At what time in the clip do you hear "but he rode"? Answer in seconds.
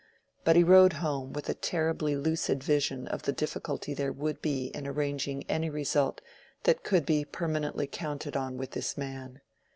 0.43-0.93